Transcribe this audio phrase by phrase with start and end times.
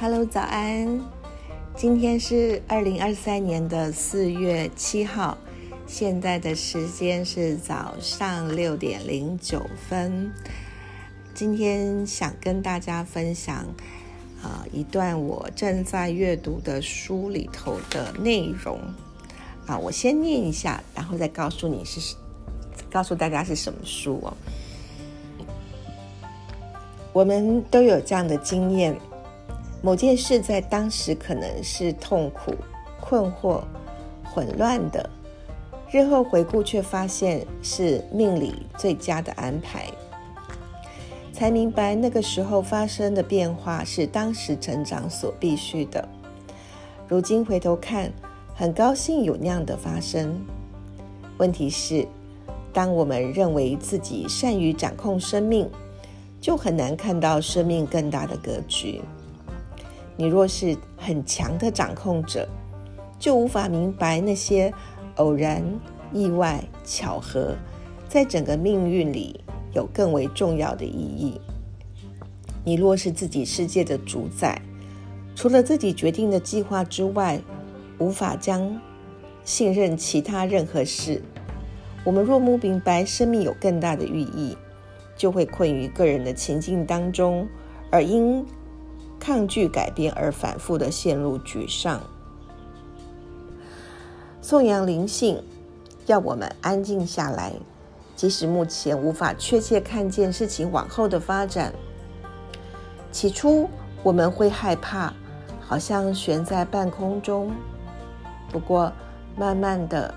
[0.00, 0.98] Hello，早安！
[1.76, 5.36] 今天是二零二三年的四月七号，
[5.86, 10.32] 现在的时间是早上六点零九分。
[11.34, 13.66] 今天想跟大家分享
[14.42, 18.80] 啊一段我正在阅读的书里头的内容
[19.66, 22.16] 啊，我先念一下，然后再告诉你是
[22.90, 24.32] 告诉大家是什么书哦。
[27.12, 28.98] 我们都有这样的经验：
[29.82, 32.54] 某件事在当时可能是痛苦、
[33.00, 33.62] 困惑、
[34.22, 35.08] 混乱的，
[35.90, 39.86] 日后回顾却发现是命里最佳的安排，
[41.32, 46.06] 才明白那个时候发生的变化是当时成长所必须的。
[47.08, 48.12] 如今回头看，
[48.54, 50.38] 很高兴有那样的发生。
[51.38, 52.06] 问题是，
[52.70, 55.66] 当我们认为自己善于掌控生命，
[56.38, 59.00] 就很难看到生命更大的格局。
[60.20, 62.46] 你若是很强的掌控者，
[63.18, 64.70] 就无法明白那些
[65.16, 65.64] 偶然、
[66.12, 67.56] 意外、巧合，
[68.06, 69.40] 在整个命运里
[69.72, 71.40] 有更为重要的意义。
[72.62, 74.60] 你若是自己世界的主宰，
[75.34, 77.40] 除了自己决定的计划之外，
[77.98, 78.78] 无法将
[79.42, 81.22] 信任其他任何事。
[82.04, 84.54] 我们若不明白生命有更大的寓意。
[85.16, 87.46] 就会困于个人的情境当中，
[87.90, 88.42] 而因
[89.20, 92.00] 抗拒改变而反复的陷入沮丧。
[94.40, 95.40] 颂扬灵性，
[96.06, 97.52] 要我们安静下来，
[98.16, 101.72] 即使目前无法确切看见事情往后的发展。
[103.12, 103.68] 起初
[104.02, 105.12] 我们会害怕，
[105.60, 107.52] 好像悬在半空中。
[108.50, 108.90] 不过
[109.36, 110.12] 慢慢的，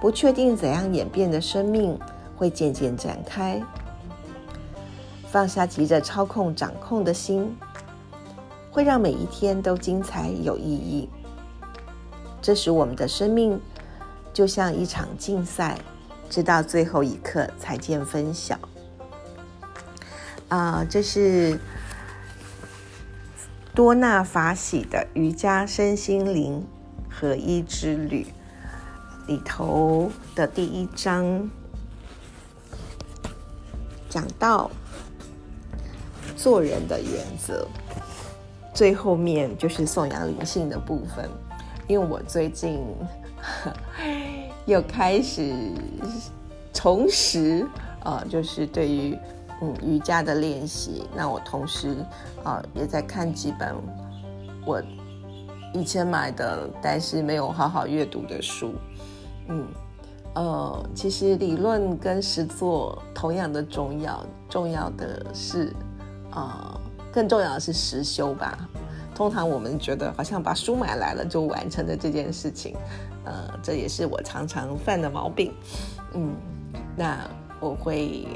[0.00, 1.98] 不确定怎样演变的生命
[2.36, 3.60] 会渐渐展开。
[5.28, 7.54] 放下急着操控、掌控的心，
[8.76, 11.08] 会让每一天都精彩有意义。
[12.42, 13.58] 这时，我们的生命
[14.34, 15.78] 就像一场竞赛，
[16.28, 18.58] 直到最后一刻才见分晓。
[20.48, 21.58] 啊，这是
[23.74, 26.62] 多纳法喜的瑜伽身心灵
[27.08, 28.26] 合一之旅
[29.26, 31.50] 里头的第一章，
[34.10, 34.70] 讲到。
[36.36, 37.66] 做人的原则，
[38.76, 41.28] 最后面就是颂扬灵性的部分。
[41.88, 42.84] 因为我最近
[44.66, 45.54] 又开始
[46.74, 47.66] 重拾，
[48.04, 49.18] 呃，就是对于
[49.62, 51.04] 嗯瑜伽的练习。
[51.14, 51.96] 那我同时
[52.44, 53.74] 啊也在看几本
[54.66, 54.82] 我
[55.72, 58.74] 以前买的但是没有好好阅读的书。
[59.48, 59.66] 嗯，
[60.34, 65.72] 呃，其实理论跟实作同样的重要，重要的是。
[66.32, 66.78] 啊，
[67.16, 68.68] 更重要的是实修吧。
[69.14, 72.76] 通常我们觉得好像把书买来了就完成了这件事情，
[73.24, 75.50] 呃，这也是我常常犯的毛病。
[76.12, 76.36] 嗯，
[76.94, 77.18] 那
[77.58, 78.28] 我会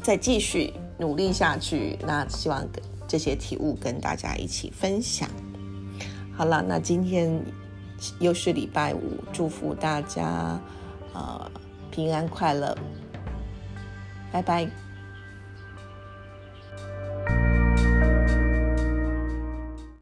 [0.00, 1.98] 再继续努力下去。
[2.06, 2.66] 那希望
[3.06, 5.28] 这些体悟跟大家一起分享。
[6.34, 7.38] 好了，那今天
[8.18, 10.58] 又是礼拜五，祝福大家
[11.12, 11.50] 呃
[11.90, 12.74] 平安快乐，
[14.32, 14.87] 拜拜。